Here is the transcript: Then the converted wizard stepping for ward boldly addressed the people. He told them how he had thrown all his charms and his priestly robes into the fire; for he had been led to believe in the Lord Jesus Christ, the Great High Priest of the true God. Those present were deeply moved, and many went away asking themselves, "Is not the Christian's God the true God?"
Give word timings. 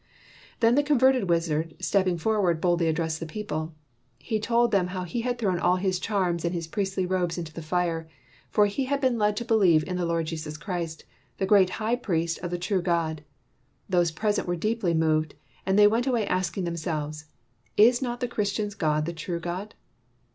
Then 0.61 0.73
the 0.73 0.81
converted 0.81 1.29
wizard 1.29 1.75
stepping 1.79 2.17
for 2.17 2.41
ward 2.41 2.59
boldly 2.59 2.87
addressed 2.87 3.19
the 3.19 3.27
people. 3.27 3.75
He 4.17 4.39
told 4.39 4.71
them 4.71 4.87
how 4.87 5.03
he 5.03 5.21
had 5.21 5.37
thrown 5.37 5.59
all 5.59 5.75
his 5.75 5.99
charms 5.99 6.43
and 6.43 6.55
his 6.55 6.65
priestly 6.65 7.05
robes 7.05 7.37
into 7.37 7.53
the 7.53 7.61
fire; 7.61 8.09
for 8.49 8.65
he 8.65 8.85
had 8.85 8.99
been 8.99 9.19
led 9.19 9.37
to 9.37 9.45
believe 9.45 9.83
in 9.83 9.97
the 9.97 10.05
Lord 10.07 10.25
Jesus 10.25 10.57
Christ, 10.57 11.05
the 11.37 11.45
Great 11.45 11.69
High 11.69 11.97
Priest 11.97 12.39
of 12.39 12.49
the 12.49 12.57
true 12.57 12.81
God. 12.81 13.21
Those 13.87 14.09
present 14.09 14.47
were 14.47 14.55
deeply 14.55 14.95
moved, 14.95 15.35
and 15.67 15.75
many 15.75 15.85
went 15.85 16.07
away 16.07 16.25
asking 16.25 16.63
themselves, 16.63 17.25
"Is 17.77 18.01
not 18.01 18.21
the 18.21 18.27
Christian's 18.27 18.73
God 18.73 19.05
the 19.05 19.13
true 19.13 19.39
God?" 19.39 19.75